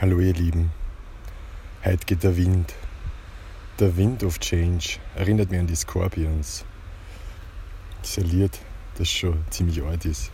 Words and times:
Hallo 0.00 0.18
ihr 0.18 0.32
Lieben, 0.32 0.70
heute 1.84 2.06
geht 2.06 2.22
der 2.22 2.34
Wind. 2.34 2.72
Der 3.78 3.98
Wind 3.98 4.24
of 4.24 4.40
Change 4.40 4.96
erinnert 5.14 5.50
mich 5.50 5.60
an 5.60 5.66
die 5.66 5.76
Scorpions. 5.76 6.64
Ein 8.16 8.24
Lied, 8.24 8.58
das 8.96 9.10
schon 9.10 9.44
ziemlich 9.50 9.82
alt 9.82 10.06
ist. 10.06 10.30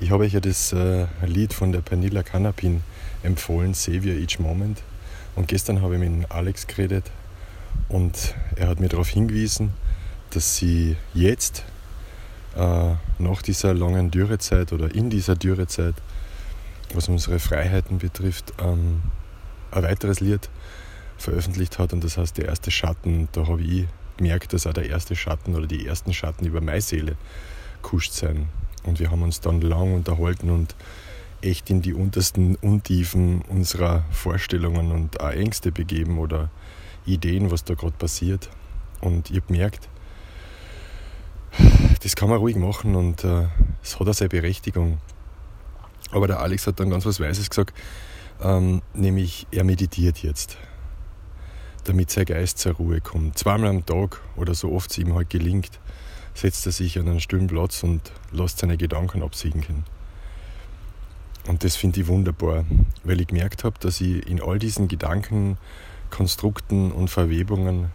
Ich 0.00 0.10
habe 0.10 0.24
euch 0.24 0.34
ja 0.34 0.40
das 0.40 0.74
äh, 0.74 1.06
Lied 1.24 1.54
von 1.54 1.72
der 1.72 1.80
Pernilla 1.80 2.22
Canapin 2.22 2.82
empfohlen, 3.22 3.72
Savior 3.72 4.16
Each 4.16 4.38
Moment. 4.38 4.82
Und 5.34 5.48
gestern 5.48 5.80
habe 5.80 5.94
ich 5.94 6.00
mit 6.06 6.30
Alex 6.30 6.66
geredet 6.66 7.10
und 7.88 8.34
er 8.54 8.68
hat 8.68 8.80
mir 8.80 8.90
darauf 8.90 9.08
hingewiesen, 9.08 9.72
dass 10.28 10.56
sie 10.56 10.96
jetzt 11.14 11.64
äh, 12.54 12.92
nach 13.18 13.40
dieser 13.40 13.72
langen 13.72 14.10
Dürrezeit 14.10 14.74
oder 14.74 14.94
in 14.94 15.08
dieser 15.08 15.36
Dürrezeit 15.36 15.94
was 16.94 17.08
unsere 17.08 17.38
Freiheiten 17.38 17.98
betrifft, 17.98 18.54
ähm, 18.60 19.02
ein 19.70 19.82
weiteres 19.82 20.20
Lied 20.20 20.48
veröffentlicht 21.18 21.78
hat 21.78 21.92
und 21.92 22.04
das 22.04 22.16
heißt 22.16 22.38
Der 22.38 22.46
erste 22.46 22.70
Schatten. 22.70 23.28
Da 23.32 23.46
habe 23.46 23.62
ich 23.62 23.86
gemerkt, 24.16 24.52
dass 24.52 24.66
auch 24.66 24.72
der 24.72 24.88
erste 24.88 25.16
Schatten 25.16 25.54
oder 25.54 25.66
die 25.66 25.86
ersten 25.86 26.12
Schatten 26.12 26.46
über 26.46 26.60
meine 26.60 26.80
Seele 26.80 27.16
kuscht 27.82 28.12
sein. 28.12 28.48
Und 28.84 29.00
wir 29.00 29.10
haben 29.10 29.22
uns 29.22 29.40
dann 29.40 29.60
lang 29.60 29.94
unterhalten 29.94 30.50
und 30.50 30.74
echt 31.42 31.70
in 31.70 31.82
die 31.82 31.94
untersten 31.94 32.56
Untiefen 32.56 33.42
unserer 33.42 34.04
Vorstellungen 34.10 34.92
und 34.92 35.20
auch 35.20 35.30
Ängste 35.30 35.72
begeben 35.72 36.18
oder 36.18 36.50
Ideen, 37.06 37.50
was 37.50 37.64
da 37.64 37.74
gerade 37.74 37.96
passiert. 37.96 38.48
Und 39.00 39.30
ich 39.30 39.36
habe 39.36 39.46
gemerkt, 39.46 39.88
das 42.02 42.16
kann 42.16 42.28
man 42.28 42.38
ruhig 42.38 42.56
machen 42.56 42.94
und 42.94 43.24
äh, 43.24 43.46
es 43.82 43.94
äh, 43.94 43.98
hat 43.98 44.08
auch 44.08 44.14
seine 44.14 44.28
Berechtigung. 44.28 44.98
Aber 46.10 46.26
der 46.26 46.40
Alex 46.40 46.66
hat 46.66 46.80
dann 46.80 46.90
ganz 46.90 47.04
was 47.04 47.20
Weises 47.20 47.50
gesagt, 47.50 47.74
ähm, 48.42 48.82
nämlich 48.94 49.46
er 49.50 49.64
meditiert 49.64 50.18
jetzt, 50.18 50.56
damit 51.84 52.10
sein 52.10 52.24
Geist 52.24 52.58
zur 52.58 52.72
Ruhe 52.72 53.00
kommt. 53.00 53.38
Zweimal 53.38 53.70
am 53.70 53.84
Tag 53.86 54.20
oder 54.36 54.54
so 54.54 54.72
oft 54.72 54.90
es 54.90 54.98
ihm 54.98 55.14
halt 55.14 55.30
gelingt, 55.30 55.80
setzt 56.34 56.66
er 56.66 56.72
sich 56.72 56.98
an 56.98 57.08
einen 57.08 57.20
stillen 57.20 57.48
Platz 57.48 57.82
und 57.82 58.12
lässt 58.30 58.58
seine 58.58 58.76
Gedanken 58.76 59.22
absinken. 59.22 59.84
Und 61.46 61.64
das 61.64 61.76
finde 61.76 62.00
ich 62.00 62.06
wunderbar, 62.06 62.64
weil 63.04 63.20
ich 63.20 63.28
gemerkt 63.28 63.64
habe, 63.64 63.76
dass 63.80 64.00
ich 64.00 64.26
in 64.28 64.40
all 64.40 64.58
diesen 64.58 64.86
Gedanken, 64.86 65.56
Konstrukten 66.10 66.92
und 66.92 67.08
Verwebungen 67.08 67.90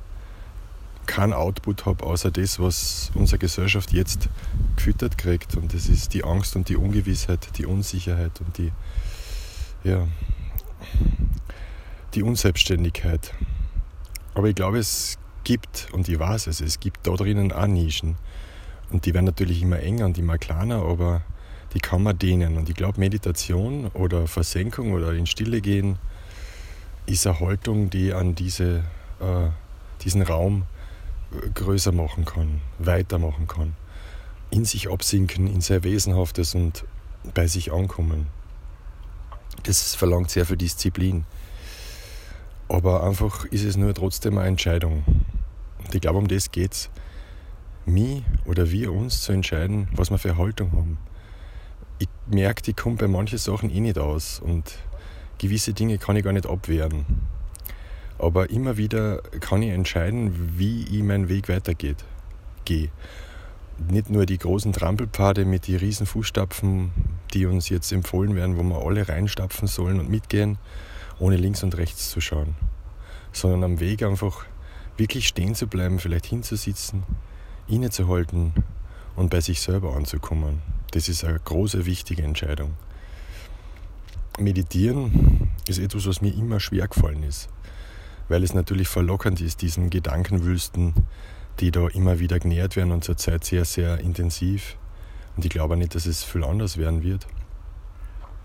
keinen 1.06 1.34
Output 1.34 1.86
habe, 1.86 2.04
außer 2.04 2.32
das, 2.32 2.60
was 2.60 3.12
unsere 3.14 3.40
Gesellschaft 3.40 3.92
jetzt 3.92 4.30
gefüttert 4.84 5.18
kriegt. 5.18 5.56
Und 5.56 5.74
das 5.74 5.88
ist 5.88 6.14
die 6.14 6.26
Angst 6.26 6.58
und 6.58 6.68
die 6.68 6.76
Ungewissheit, 6.76 7.58
die 7.58 7.66
Unsicherheit 7.66 8.42
und 8.42 8.58
die, 8.58 8.72
ja, 9.86 10.06
die 12.14 12.24
Unselbstständigkeit. 12.24 13.34
Aber 14.34 14.50
ich 14.50 14.56
glaube, 14.56 14.80
es 14.80 15.18
gibt, 15.46 15.88
und 15.94 16.10
ich 16.10 16.20
weiß 16.20 16.48
es, 16.48 16.60
es 16.60 16.82
gibt 16.82 17.08
da 17.08 17.14
drinnen 17.14 17.54
auch 17.54 17.68
Nischen. 17.68 18.18
Und 18.92 19.06
die 19.06 19.14
werden 19.14 19.26
natürlich 19.26 19.62
immer 19.62 19.80
enger 19.80 20.06
und 20.06 20.18
immer 20.18 20.38
kleiner, 20.38 20.84
aber 20.84 21.22
die 21.74 21.80
kann 21.80 22.04
man 22.04 22.20
dehnen. 22.20 22.58
Und 22.58 22.68
ich 22.68 22.76
glaube, 22.76 23.00
Meditation 23.00 23.88
oder 23.94 24.28
Versenkung 24.28 24.92
oder 24.92 25.14
in 25.14 25.26
Stille 25.26 25.62
gehen 25.62 25.98
ist 27.06 27.26
eine 27.26 27.40
Haltung, 27.40 27.90
die 27.90 28.14
an 28.14 28.36
diese, 28.36 28.84
äh, 29.22 29.48
diesen 30.04 30.24
Raum 30.24 30.64
größer 31.56 31.94
machen 31.94 32.26
kann, 32.26 32.62
weitermachen 32.80 33.48
kann, 33.48 33.76
in 34.54 34.66
sich 34.66 34.92
absinken, 34.92 35.48
in 35.48 35.62
sein 35.62 35.84
Wesenhaftes 35.84 36.54
und 36.54 36.86
bei 37.34 37.48
sich 37.48 37.74
ankommen. 37.74 38.28
Das 39.64 39.96
verlangt 39.96 40.30
sehr 40.30 40.46
viel 40.46 40.58
Disziplin. 40.58 41.26
Aber 42.70 43.04
einfach 43.04 43.46
ist 43.46 43.64
es 43.64 43.78
nur 43.78 43.96
trotzdem 43.96 44.38
eine 44.38 44.50
Entscheidung. 44.50 45.04
Und 45.84 45.96
ich 45.96 46.02
glaube, 46.02 46.20
um 46.20 46.28
das 46.28 46.52
geht 46.52 46.74
es. 46.74 46.90
Mich 47.88 48.24
oder 48.46 48.70
wir 48.70 48.94
uns 48.94 49.22
zu 49.22 49.32
entscheiden, 49.32 49.88
was 49.96 50.12
wir 50.12 50.20
für 50.20 50.38
Haltung 50.38 50.72
haben. 50.74 50.98
Ich 51.98 52.08
merke, 52.28 52.70
ich 52.70 52.78
komme 52.78 52.98
bei 52.98 53.08
manchen 53.08 53.40
Sachen 53.40 53.72
eh 53.72 53.80
nicht 53.80 53.98
aus 53.98 54.40
und 54.40 54.78
gewisse 55.40 55.74
Dinge 55.74 55.98
kann 55.98 56.16
ich 56.16 56.24
gar 56.24 56.32
nicht 56.32 56.46
abwehren. 56.46 57.06
Aber 58.20 58.52
immer 58.52 58.78
wieder 58.78 59.24
kann 59.40 59.64
ich 59.64 59.72
entscheiden, 59.72 60.58
wie 60.60 60.84
ich 60.84 61.02
meinen 61.02 61.28
Weg 61.28 61.50
weitergeht, 61.50 62.06
gehe. 62.66 62.90
Nicht 63.78 64.10
nur 64.10 64.26
die 64.26 64.38
großen 64.38 64.72
Trampelpfade 64.74 65.46
mit 65.46 65.68
den 65.68 65.78
riesen 65.78 66.06
Fußstapfen, 66.06 66.92
die 67.34 67.46
uns 67.46 67.70
jetzt 67.70 67.92
empfohlen 67.92 68.36
werden, 68.36 68.58
wo 68.58 68.64
wir 68.64 68.86
alle 68.86 69.08
reinstapfen 69.08 69.68
sollen 69.68 70.00
und 70.00 70.10
mitgehen, 70.10 70.58
ohne 71.20 71.38
links 71.38 71.64
und 71.64 71.76
rechts 71.78 72.10
zu 72.10 72.22
schauen. 72.22 72.56
Sondern 73.32 73.64
am 73.64 73.80
Weg 73.80 74.04
einfach 74.04 74.46
wirklich 74.98 75.28
stehen 75.28 75.56
zu 75.56 75.68
bleiben, 75.68 76.00
vielleicht 76.00 76.28
hinzusitzen, 76.28 77.04
innezuhalten 77.68 78.54
und 79.16 79.30
bei 79.30 79.42
sich 79.42 79.60
selber 79.62 79.96
anzukommen. 79.96 80.62
Das 80.92 81.10
ist 81.10 81.24
eine 81.24 81.40
große, 81.40 81.86
wichtige 81.86 82.24
Entscheidung. 82.24 82.74
Meditieren 84.40 85.52
ist 85.68 85.80
etwas, 85.80 86.08
was 86.08 86.22
mir 86.22 86.34
immer 86.34 86.60
schwer 86.60 86.88
gefallen 86.88 87.24
ist 87.24 87.50
weil 88.28 88.44
es 88.44 88.54
natürlich 88.54 88.88
verlockend 88.88 89.42
ist, 89.42 89.62
diesen 89.62 89.90
Gedankenwülsten, 89.90 90.94
die 91.60 91.72
da 91.72 91.88
immer 91.88 92.20
wieder 92.20 92.40
genährt 92.40 92.76
werden 92.76 92.92
und 92.92 93.04
zurzeit 93.04 93.44
sehr, 93.44 93.66
sehr 93.66 94.00
intensiv. 94.00 94.78
Und 95.36 95.46
ich 95.46 95.52
glaube 95.52 95.78
nicht, 95.78 95.96
dass 95.96 96.06
es 96.06 96.24
viel 96.24 96.44
anders 96.44 96.78
werden 96.78 97.04
wird. 97.04 97.28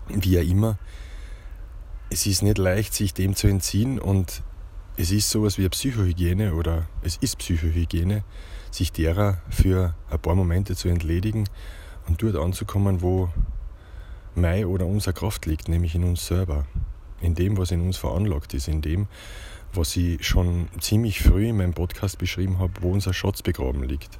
Wie 0.07 0.31
ja 0.31 0.41
immer, 0.41 0.77
es 2.09 2.25
ist 2.25 2.41
nicht 2.41 2.57
leicht, 2.57 2.93
sich 2.93 3.13
dem 3.13 3.35
zu 3.35 3.47
entziehen 3.47 3.99
und 3.99 4.41
es 4.97 5.11
ist 5.11 5.29
sowas 5.29 5.57
wie 5.57 5.61
eine 5.61 5.69
Psychohygiene 5.69 6.53
oder 6.53 6.87
es 7.03 7.17
ist 7.17 7.37
Psychohygiene, 7.37 8.23
sich 8.71 8.91
derer 8.91 9.37
für 9.49 9.95
ein 10.09 10.19
paar 10.19 10.35
Momente 10.35 10.75
zu 10.75 10.89
entledigen 10.89 11.47
und 12.07 12.21
dort 12.21 12.35
anzukommen, 12.35 13.01
wo 13.01 13.29
meine 14.35 14.67
oder 14.67 14.85
unsere 14.85 15.13
Kraft 15.13 15.45
liegt, 15.45 15.69
nämlich 15.69 15.95
in 15.95 16.03
uns 16.03 16.25
selber, 16.25 16.65
in 17.21 17.35
dem, 17.35 17.57
was 17.57 17.71
in 17.71 17.81
uns 17.81 17.97
veranlagt 17.97 18.53
ist, 18.53 18.67
in 18.67 18.81
dem, 18.81 19.07
was 19.73 19.95
ich 19.95 20.25
schon 20.25 20.67
ziemlich 20.79 21.21
früh 21.21 21.47
in 21.47 21.57
meinem 21.57 21.73
Podcast 21.73 22.17
beschrieben 22.17 22.59
habe, 22.59 22.73
wo 22.81 22.91
unser 22.91 23.13
Schatz 23.13 23.41
begraben 23.41 23.83
liegt. 23.83 24.19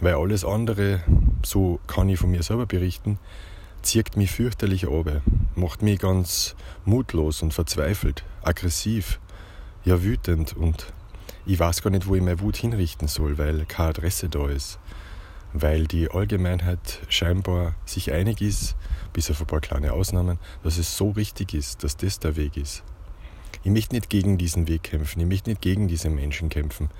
Weil 0.00 0.14
alles 0.14 0.44
andere, 0.44 1.00
so 1.44 1.80
kann 1.86 2.08
ich 2.08 2.18
von 2.18 2.30
mir 2.30 2.42
selber 2.42 2.66
berichten, 2.66 3.18
zirkt 3.82 4.16
mich 4.16 4.30
fürchterlich 4.30 4.88
ab, 4.88 5.22
macht 5.54 5.82
mich 5.82 5.98
ganz 5.98 6.54
mutlos 6.84 7.42
und 7.42 7.52
verzweifelt, 7.52 8.24
aggressiv, 8.42 9.18
ja 9.84 10.02
wütend 10.02 10.56
und 10.56 10.92
ich 11.46 11.58
weiß 11.58 11.82
gar 11.82 11.90
nicht, 11.90 12.06
wo 12.06 12.14
ich 12.14 12.22
meine 12.22 12.40
Wut 12.40 12.56
hinrichten 12.56 13.08
soll, 13.08 13.38
weil 13.38 13.64
keine 13.64 13.90
Adresse 13.90 14.28
da 14.28 14.48
ist. 14.48 14.78
Weil 15.54 15.86
die 15.86 16.10
Allgemeinheit 16.10 17.00
scheinbar 17.08 17.74
sich 17.86 18.12
einig 18.12 18.42
ist, 18.42 18.76
bis 19.14 19.30
auf 19.30 19.40
ein 19.40 19.46
paar 19.46 19.62
kleine 19.62 19.94
Ausnahmen, 19.94 20.38
dass 20.62 20.76
es 20.76 20.96
so 20.96 21.10
richtig 21.10 21.54
ist, 21.54 21.82
dass 21.84 21.96
das 21.96 22.20
der 22.20 22.36
Weg 22.36 22.58
ist. 22.58 22.84
Ich 23.64 23.70
möchte 23.70 23.94
nicht 23.94 24.08
gegen 24.08 24.38
diesen 24.38 24.68
Weg 24.68 24.84
kämpfen, 24.84 25.20
ich 25.20 25.26
möchte 25.26 25.50
nicht 25.50 25.62
gegen 25.62 25.88
diese 25.88 26.10
Menschen 26.10 26.48
kämpfen, 26.48 26.90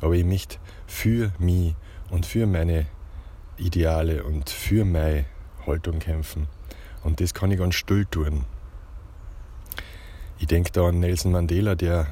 aber 0.00 0.14
ich 0.14 0.24
möchte 0.24 0.58
für 0.86 1.32
mich 1.38 1.74
und 2.10 2.26
für 2.26 2.46
meine 2.46 2.86
Ideale 3.56 4.24
und 4.24 4.50
für 4.50 4.84
meine 4.84 5.26
Haltung 5.66 5.98
kämpfen. 5.98 6.48
Und 7.04 7.20
das 7.20 7.34
kann 7.34 7.50
ich 7.50 7.58
ganz 7.58 7.74
still 7.74 8.06
tun. 8.06 8.44
Ich 10.38 10.46
denke 10.46 10.70
da 10.72 10.88
an 10.88 11.00
Nelson 11.00 11.32
Mandela, 11.32 11.74
der 11.74 12.06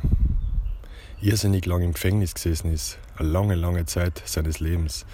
irrsinnig 1.20 1.64
lang 1.66 1.82
im 1.82 1.92
Gefängnis 1.92 2.34
gesessen 2.34 2.72
ist, 2.72 2.98
eine 3.16 3.28
lange, 3.28 3.54
lange 3.54 3.86
Zeit 3.86 4.22
seines 4.24 4.60
Lebens 4.60 5.06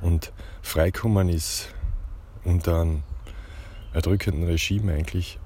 und 0.00 0.32
freikommen 0.62 1.28
ist 1.28 1.74
unter 2.44 2.80
einem 2.80 3.02
erdrückenden 3.92 4.44
Regime 4.44 4.94
eigentlich 4.94 5.38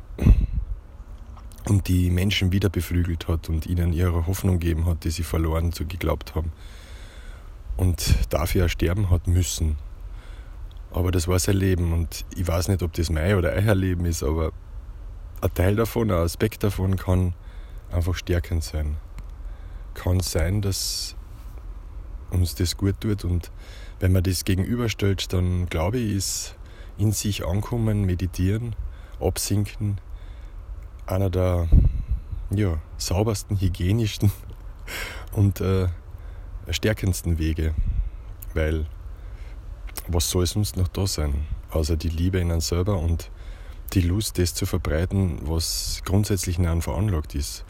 und 1.69 1.89
die 1.89 2.11
Menschen 2.11 2.53
wieder 2.53 2.69
beflügelt 2.69 3.29
hat 3.29 3.49
und 3.49 3.67
ihnen 3.67 3.93
ihre 3.93 4.27
Hoffnung 4.27 4.59
gegeben 4.59 4.87
hat, 4.87 5.05
die 5.05 5.11
sie 5.11 5.23
verloren 5.23 5.73
zu 5.73 5.87
geglaubt 5.87 6.35
haben. 6.35 6.53
Und 7.77 8.15
dafür 8.31 8.69
sterben 8.69 9.11
hat 9.11 9.27
müssen. 9.27 9.79
Aber 10.93 11.11
das 11.11 11.27
war 11.27 11.39
sein 11.39 11.57
Leben 11.57 11.93
und 11.93 12.25
ich 12.37 12.47
weiß 12.47 12.69
nicht, 12.69 12.83
ob 12.83 12.93
das 12.93 13.11
mein 13.11 13.35
oder 13.35 13.53
euer 13.53 13.75
Leben 13.75 14.05
ist, 14.05 14.23
aber 14.23 14.53
ein 15.41 15.53
Teil 15.55 15.75
davon, 15.75 16.11
ein 16.11 16.19
Aspekt 16.19 16.63
davon 16.63 16.97
kann 16.97 17.35
einfach 17.91 18.15
stärkend 18.15 18.63
sein. 18.63 18.97
Kann 19.95 20.21
sein, 20.21 20.63
dass 20.63 21.17
uns 22.31 22.55
das 22.55 22.77
gut 22.77 23.01
tut 23.01 23.25
und 23.25 23.51
wenn 24.01 24.13
man 24.13 24.23
das 24.23 24.45
gegenüberstellt, 24.45 25.33
dann 25.33 25.67
glaube 25.67 25.99
ich, 25.99 26.15
ist 26.15 26.57
in 26.97 27.13
sich 27.13 27.45
ankommen, 27.45 28.05
meditieren, 28.05 28.77
absinken, 29.21 29.99
einer 31.07 31.31
der 31.31 31.69
ja, 32.51 32.79
saubersten, 32.97 33.61
hygienischsten 33.61 34.33
und 35.33 35.61
äh, 35.61 35.89
stärkendsten 36.71 37.39
Wege. 37.39 37.75
Weil 38.55 38.87
was 40.09 40.31
soll 40.31 40.47
sonst 40.47 40.77
noch 40.77 40.89
da 40.89 41.07
sein, 41.07 41.47
außer 41.71 41.97
die 41.97 42.09
Liebe 42.09 42.39
in 42.39 42.51
einem 42.51 42.61
selber 42.61 42.99
und 42.99 43.31
die 43.93 44.01
Lust, 44.01 44.39
das 44.39 44.55
zu 44.55 44.67
verbreiten, 44.67 45.39
was 45.43 46.03
grundsätzlich 46.05 46.59
in 46.59 46.67
einem 46.67 46.83
veranlagt 46.83 47.35
ist 47.35 47.65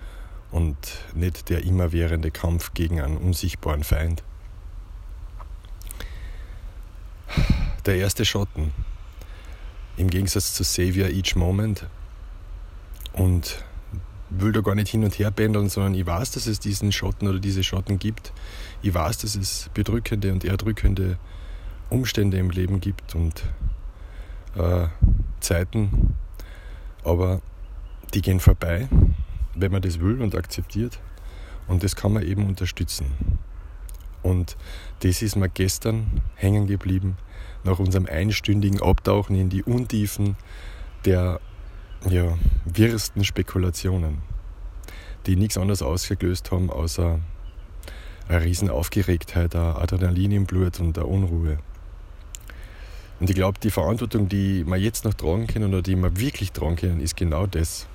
und 0.51 0.77
nicht 1.15 1.49
der 1.49 1.65
immerwährende 1.65 2.31
Kampf 2.31 2.75
gegen 2.75 3.01
einen 3.01 3.17
unsichtbaren 3.17 3.85
Feind. 3.85 4.23
Der 7.87 7.97
erste 7.97 8.25
Schotten, 8.25 8.73
im 9.97 10.09
Gegensatz 10.09 10.55
zu 10.55 10.65
Savior 10.65 11.09
Each 11.09 11.37
Moment 11.37 11.87
und 13.14 13.64
will 14.31 14.52
da 14.52 14.61
gar 14.61 14.75
nicht 14.75 14.88
hin 14.88 15.05
und 15.05 15.19
her 15.19 15.31
pendeln, 15.31 15.69
sondern 15.69 15.94
ich 15.94 16.06
weiß, 16.06 16.32
dass 16.32 16.46
es 16.46 16.58
diesen 16.61 16.93
Schotten 16.93 17.28
oder 17.28 17.38
diese 17.38 17.62
Schotten 17.62 17.99
gibt. 17.99 18.32
Ich 18.82 18.93
weiß, 18.93 19.19
dass 19.19 19.37
es 19.37 19.70
bedrückende 19.75 20.32
und 20.32 20.44
erdrückende 20.44 21.19
Umstände 21.90 22.38
im 22.38 22.50
Leben 22.50 22.81
gibt 22.81 23.14
und 23.14 23.44
äh, 24.56 24.87
Zeiten, 25.40 26.14
aber 27.05 27.40
die 28.14 28.22
gehen 28.22 28.40
vorbei, 28.40 28.88
wenn 29.55 29.72
man 29.72 29.82
das 29.82 30.00
will 30.00 30.20
und 30.20 30.34
akzeptiert. 30.34 30.99
Und 31.66 31.82
das 31.82 31.96
kann 31.96 32.12
man 32.12 32.22
eben 32.22 32.46
unterstützen. 32.46 33.06
Und 34.22 34.56
das 35.00 35.22
ist 35.22 35.37
mir 35.37 35.49
gestern 35.49 36.22
hängen 36.34 36.66
geblieben, 36.66 37.16
nach 37.62 37.78
unserem 37.78 38.06
einstündigen 38.06 38.82
Abtauchen 38.82 39.37
in 39.37 39.49
die 39.50 39.62
Untiefen 39.62 40.37
der 41.05 41.40
ja, 42.09 42.37
wirrsten 42.65 43.25
Spekulationen, 43.25 44.19
die 45.27 45.37
nichts 45.37 45.56
anderes 45.56 45.83
ausgelöst 45.83 46.51
haben, 46.51 46.71
außer 46.71 47.21
eine 48.29 48.43
Riesenaufgeregtheit, 48.43 49.55
ein 49.55 49.77
Adrenalin 49.77 50.33
im 50.33 50.47
Blut 50.47 50.81
und 50.81 50.99
eine 50.99 51.06
Unruhe. 51.06 51.59
Und 53.21 53.31
ich 53.31 53.37
glaube, 53.37 53.59
die 53.61 53.71
Verantwortung, 53.71 54.29
die 54.29 54.65
wir 54.67 54.77
jetzt 54.77 55.05
noch 55.05 55.15
tragen 55.15 55.47
können 55.47 55.73
oder 55.73 55.83
die 55.83 55.97
wir 55.97 56.19
wirklich 56.19 56.53
tragen 56.53 56.77
können, 56.77 57.01
ist 57.01 57.17
genau 57.17 57.47
das. 57.47 57.87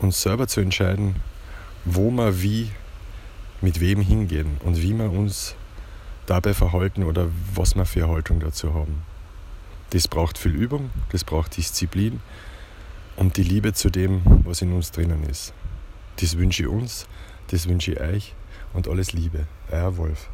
Uns 0.00 0.22
selber 0.22 0.46
zu 0.46 0.60
entscheiden, 0.60 1.16
wo 1.84 2.10
wir 2.10 2.42
wie 2.42 2.70
mit 3.60 3.80
wem 3.80 4.00
hingehen 4.00 4.58
und 4.64 4.80
wie 4.80 4.94
wir 4.94 5.10
uns 5.10 5.54
dabei 6.26 6.54
verhalten 6.54 7.02
oder 7.02 7.28
was 7.54 7.74
wir 7.74 7.84
für 7.84 8.04
eine 8.04 8.14
Haltung 8.14 8.40
dazu 8.40 8.74
haben. 8.74 9.02
Das 9.90 10.06
braucht 10.06 10.38
viel 10.38 10.54
Übung, 10.54 10.90
das 11.10 11.24
braucht 11.24 11.56
Disziplin 11.56 12.20
und 13.18 13.36
die 13.36 13.42
Liebe 13.42 13.72
zu 13.72 13.90
dem, 13.90 14.22
was 14.44 14.62
in 14.62 14.72
uns 14.72 14.92
drinnen 14.92 15.24
ist. 15.24 15.52
Das 16.20 16.38
wünsche 16.38 16.62
ich 16.62 16.68
uns, 16.68 17.06
das 17.48 17.68
wünsche 17.68 17.92
ich 17.92 18.00
euch 18.00 18.34
und 18.72 18.88
alles 18.88 19.12
Liebe. 19.12 19.46
Euer 19.70 19.96
Wolf. 19.96 20.30